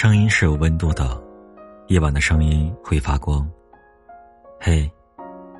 [0.00, 1.20] 声音是有温度的，
[1.88, 3.44] 夜晚的声音会发光。
[4.60, 4.88] 嘿，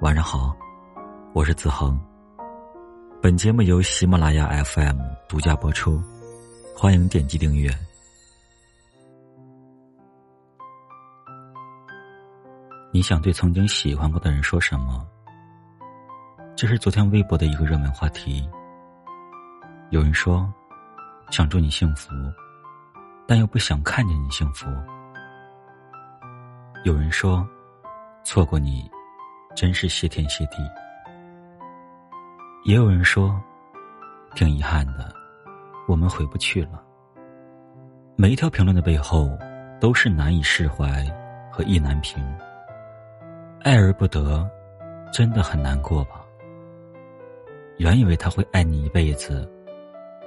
[0.00, 0.56] 晚上好，
[1.34, 2.00] 我是子恒。
[3.20, 4.98] 本节目由喜马拉雅 FM
[5.28, 6.02] 独家播出，
[6.74, 7.70] 欢迎点击订阅。
[12.90, 15.06] 你想对曾经喜欢过的人说什么？
[16.56, 18.48] 这是昨天微博的一个热门话题。
[19.90, 20.50] 有人说，
[21.30, 22.14] 想祝你幸福。
[23.26, 24.66] 但又不想看见你幸福。
[26.84, 27.46] 有人说，
[28.24, 28.90] 错过你，
[29.54, 30.56] 真是谢天谢地。
[32.64, 33.40] 也有人说，
[34.34, 35.14] 挺遗憾的，
[35.88, 36.82] 我们回不去了。
[38.16, 39.30] 每一条评论的背后，
[39.80, 41.04] 都是难以释怀
[41.50, 42.22] 和意难平。
[43.62, 44.48] 爱而不得，
[45.12, 46.20] 真的很难过吧？
[47.78, 49.48] 原以为他会爱你一辈子，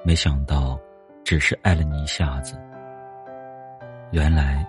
[0.04, 0.80] 没想到，
[1.24, 2.58] 只是爱了你一下子。
[4.12, 4.66] 原来，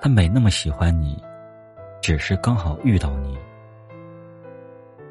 [0.00, 1.22] 他没那么喜欢你，
[2.00, 3.38] 只是刚好遇到你。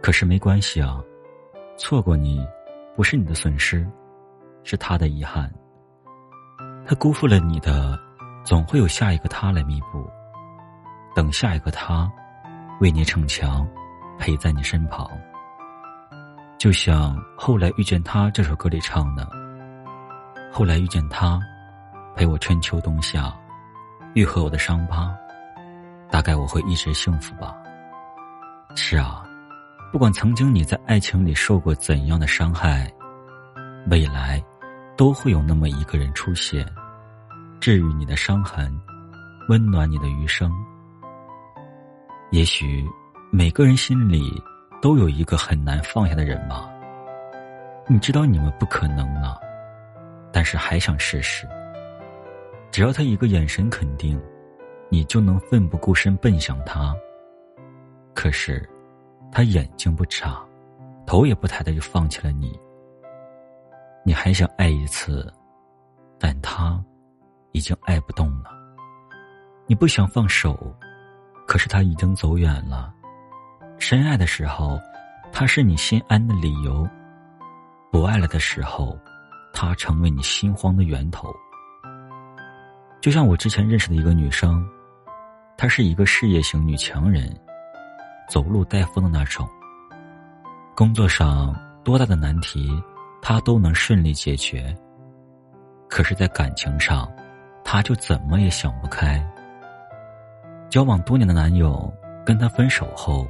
[0.01, 1.01] 可是没关系啊，
[1.77, 2.45] 错过你，
[2.95, 3.87] 不是你的损失，
[4.63, 5.51] 是他的遗憾。
[6.85, 7.97] 他辜负了你的，
[8.43, 10.09] 总会有下一个他来弥补。
[11.15, 12.11] 等下一个他，
[12.81, 13.67] 为你逞强，
[14.19, 15.09] 陪在你身旁。
[16.57, 19.29] 就像《后来遇见他》这首歌里唱的
[20.51, 21.39] ：“后来遇见他，
[22.15, 23.33] 陪我春秋冬夏。”
[24.13, 25.15] 愈合我的伤疤，
[26.09, 27.55] 大概我会一直幸福吧。
[28.75, 29.23] 是啊，
[29.91, 32.91] 不管曾经你在爱情里受过怎样的伤害，
[33.89, 34.43] 未来
[34.95, 36.65] 都会有那么一个人出现，
[37.59, 38.75] 治愈你的伤痕，
[39.49, 40.51] 温暖你的余生。
[42.31, 42.85] 也许
[43.31, 44.31] 每个人心里
[44.81, 46.69] 都有一个很难放下的人吧。
[47.87, 49.37] 你知道你们不可能啊，
[50.31, 51.47] 但是还想试试。
[52.77, 54.21] 只要他一个眼神肯定，
[54.91, 56.95] 你就能奋不顾身奔向他。
[58.13, 58.69] 可是，
[59.31, 60.39] 他眼睛不眨，
[61.03, 62.55] 头也不抬的就放弃了你。
[64.05, 65.33] 你还想爱一次，
[66.19, 66.79] 但他
[67.51, 68.51] 已经爱不动了。
[69.65, 70.55] 你不想放手，
[71.47, 72.93] 可是他已经走远了。
[73.79, 74.79] 深爱的时候，
[75.31, 76.87] 他是你心安的理由；
[77.91, 78.95] 不爱了的时候，
[79.51, 81.35] 他成为你心慌的源头。
[83.07, 84.67] 就像我之前认识的一个女生，
[85.55, 87.33] 她是一个事业型女强人，
[88.27, 89.47] 走路带风的那种。
[90.75, 92.69] 工作上多大的难题，
[93.21, 94.75] 她都能顺利解决。
[95.87, 97.09] 可是，在感情上，
[97.63, 99.25] 她就怎么也想不开。
[100.69, 101.89] 交往多年的男友
[102.25, 103.25] 跟她分手后，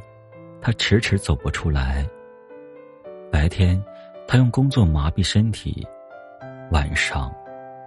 [0.60, 2.04] 她迟迟走不出来。
[3.32, 3.80] 白天，
[4.28, 5.88] 她用工作麻痹身体，
[6.72, 7.32] 晚上。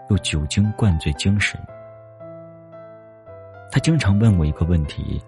[0.08, 1.56] 又酒精灌醉精神，
[3.72, 5.22] 他经常问我一个问题：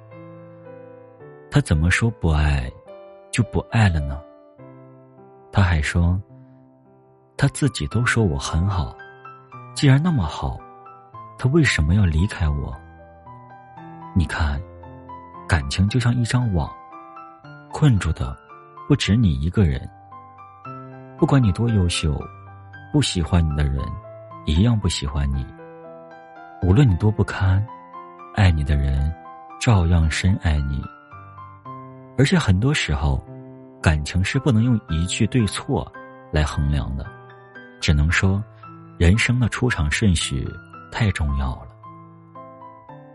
[1.51, 2.71] 他怎么说不爱，
[3.31, 4.21] 就不爱了呢？
[5.53, 6.21] 他还说，
[7.37, 8.97] 他自己都说我很好，
[9.75, 10.59] 既然那么好，
[11.39, 12.77] 他为什么要离开我？
[14.15, 14.61] 你看，
[15.49, 16.69] 感情就像一张网，
[17.71, 18.37] 困住的
[18.89, 19.89] 不止你一个人。
[21.17, 22.21] 不管你多优秀，
[22.93, 23.81] 不喜欢你的人。
[24.45, 25.47] 一样不喜欢你。
[26.63, 27.65] 无论你多不堪，
[28.35, 29.13] 爱你的人
[29.61, 30.83] 照样深爱你。
[32.19, 33.25] 而且很多时候，
[33.83, 35.91] 感情是不能用一句对错
[36.33, 37.07] 来衡量的，
[37.81, 38.43] 只能说，
[38.99, 40.49] 人生的出场顺序
[40.91, 41.69] 太重要了。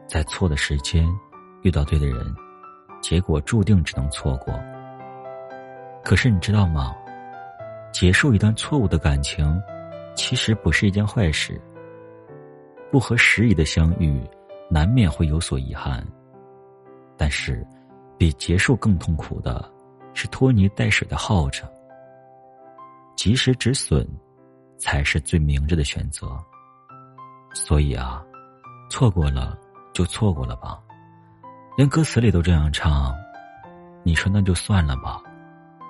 [0.08, 1.08] 在错的时间
[1.62, 2.36] 遇到对的人，
[3.02, 4.54] 结果注定只能错过。
[6.04, 6.96] 可是你知道吗？
[7.92, 9.62] 结束一段错误的感情。
[10.16, 11.62] 其实不是一件坏事。
[12.92, 14.20] 不合时宜的相遇，
[14.70, 16.06] 难免会有所遗憾。
[17.18, 17.66] 但是，
[18.18, 19.72] 比结束更痛苦的，
[20.14, 21.72] 是拖泥带水的耗着。
[23.16, 24.08] 及时止损，
[24.78, 26.38] 才是最明智的选择。
[27.54, 28.24] 所以啊，
[28.90, 29.58] 错过了
[29.94, 30.80] 就错过了吧，
[31.76, 33.16] 连歌词里都这样唱。
[34.04, 35.22] 你说那就算了吧，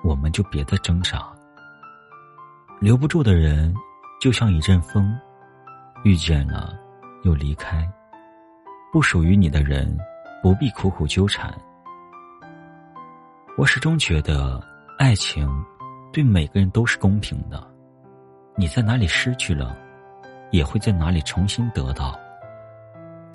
[0.02, 1.30] 我们就别再挣扎。
[2.80, 3.74] 留不住的人。
[4.20, 5.16] 就像一阵风，
[6.02, 6.76] 遇见了，
[7.22, 7.88] 又离开。
[8.90, 9.98] 不属于你的人，
[10.42, 11.52] 不必苦苦纠缠。
[13.56, 14.58] 我始终觉得，
[14.96, 15.46] 爱情
[16.12, 17.62] 对每个人都是公平的。
[18.56, 19.76] 你在哪里失去了，
[20.50, 22.18] 也会在哪里重新得到。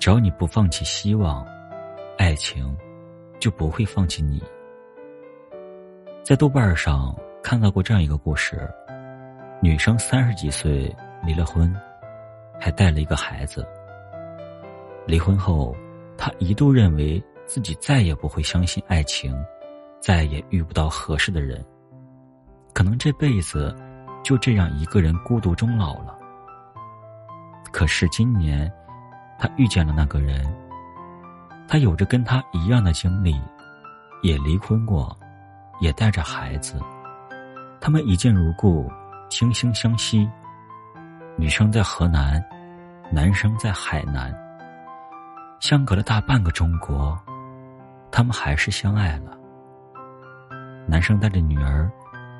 [0.00, 1.46] 只要你不放弃希望，
[2.18, 2.76] 爱情
[3.38, 4.42] 就不会放弃你。
[6.24, 8.68] 在豆瓣上看到过这样一个故事。
[9.62, 11.74] 女生三十几岁离了婚，
[12.60, 13.66] 还带了一个孩子。
[15.06, 15.74] 离婚后，
[16.16, 19.34] 他一度认为自己再也不会相信爱情，
[20.00, 21.64] 再也遇不到合适的人，
[22.72, 23.74] 可能这辈子
[24.22, 26.18] 就这样一个人孤独终老了。
[27.72, 28.72] 可是今年，
[29.38, 30.44] 他遇见了那个人。
[31.66, 33.34] 他有着跟他一样的经历，
[34.22, 35.16] 也离婚过，
[35.80, 36.78] 也带着孩子。
[37.80, 38.86] 他们一见如故，
[39.30, 40.28] 惺惺相惜。
[41.36, 42.44] 女生在河南，
[43.10, 44.32] 男生在海南，
[45.64, 47.18] 相隔了大半个中国，
[48.12, 49.34] 他们还是相爱了。
[50.86, 51.90] 男生带着女儿，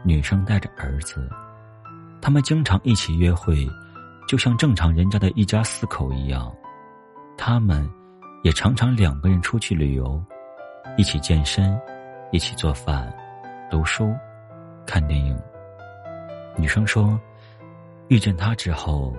[0.04, 1.26] 女生带着儿子，
[2.20, 3.66] 他们经常一起约会。
[4.28, 6.54] 就像正常人家的一家四口一样，
[7.34, 7.90] 他们
[8.42, 10.22] 也常常两个人出去旅游，
[10.98, 11.80] 一起健身，
[12.30, 13.10] 一起做饭，
[13.70, 14.14] 读书，
[14.86, 15.34] 看电影。
[16.58, 17.18] 女生说，
[18.08, 19.16] 遇见他之后，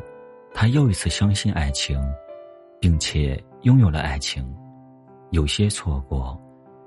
[0.54, 2.00] 她又一次相信爱情，
[2.80, 4.48] 并且拥有了爱情。
[5.32, 6.40] 有些错过，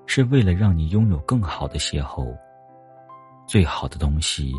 [0.07, 2.33] 是为了让你拥有更好的邂逅。
[3.49, 4.55] 最好的东西，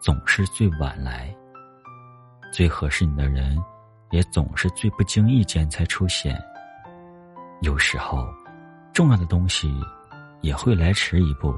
[0.00, 1.30] 总是最晚来。
[2.50, 3.54] 最合适你的人，
[4.12, 6.42] 也总是最不经意间才出现。
[7.60, 8.26] 有时候，
[8.94, 9.70] 重要的东西
[10.40, 11.54] 也会来迟一步，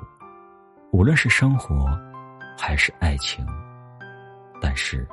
[0.91, 1.87] 无论是生活
[2.59, 3.47] 还是爱情。
[4.61, 5.07] 但是，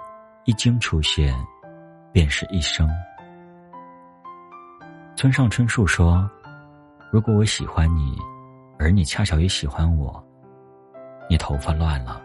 [0.45, 1.35] 一经出现，
[2.11, 2.89] 便是一生。
[5.17, 6.29] 村上春树说
[7.11, 8.15] ：“如果我喜欢你，
[8.77, 10.23] 而你恰巧也喜欢我，
[11.27, 12.21] 你头发乱了，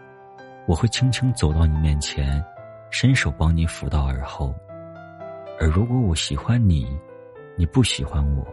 [0.67, 2.41] 我会轻轻走到你面前。”
[2.91, 4.53] 伸手帮你扶到耳后，
[5.59, 6.95] 而如果我喜欢你，
[7.57, 8.45] 你不喜欢我，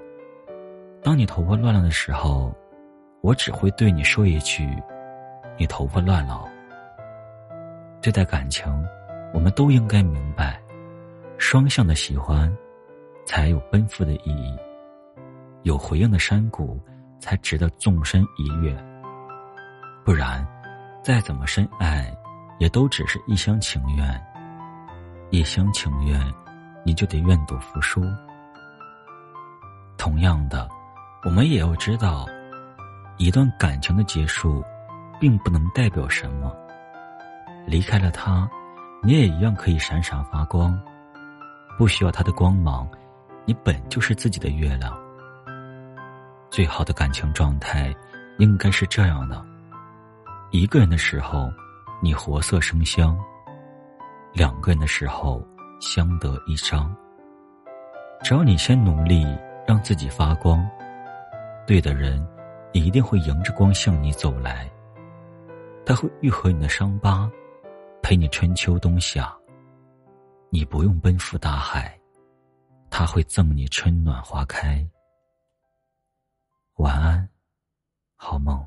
[1.02, 2.50] 当你头发乱了的时候，
[3.20, 4.66] 我只会对你说一句
[5.60, 6.48] ：“你头发乱了。”
[8.00, 8.72] 对待感情，
[9.34, 10.58] 我们都应该明白，
[11.36, 12.50] 双向的喜欢，
[13.30, 14.58] 才有奔赴的意义；
[15.62, 16.80] 有回应的山谷，
[17.20, 18.76] 才值得纵身一跃。
[20.04, 20.44] 不然，
[21.00, 22.12] 再怎么深爱，
[22.58, 24.20] 也都只是一厢情愿。
[25.30, 26.20] 一厢情愿，
[26.84, 28.02] 你就得愿赌服输。
[29.96, 30.68] 同样的，
[31.24, 32.26] 我们也要知道，
[33.16, 34.60] 一段感情的结束，
[35.20, 36.52] 并不能代表什么。
[37.64, 38.50] 离开了他，
[39.04, 40.76] 你也一样可以闪闪发光。
[41.78, 42.88] 不需要他的光芒，
[43.44, 44.96] 你本就是自己的月亮。
[46.50, 47.94] 最好的感情状态，
[48.38, 49.44] 应该是这样的：
[50.50, 51.50] 一个人的时候，
[52.02, 53.16] 你活色生香。
[54.32, 55.44] 两个人的时候，
[55.80, 56.94] 相得益彰。
[58.22, 59.26] 只要你先努力
[59.66, 60.64] 让自己发光，
[61.66, 62.24] 对的人
[62.72, 64.70] 一定会迎着光向你走来。
[65.84, 67.30] 他会愈合你的伤疤，
[68.02, 69.32] 陪你春秋冬夏。
[70.50, 71.96] 你不用奔赴大海，
[72.90, 74.86] 他会赠你春暖花开。
[76.74, 77.28] 晚安，
[78.16, 78.66] 好梦。